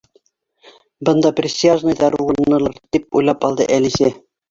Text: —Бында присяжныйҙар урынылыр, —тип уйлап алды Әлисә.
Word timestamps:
—Бында 1.09 1.33
присяжныйҙар 1.41 2.19
урынылыр, 2.25 2.77
—тип 2.83 3.09
уйлап 3.23 3.51
алды 3.51 3.73
Әлисә. 3.81 4.15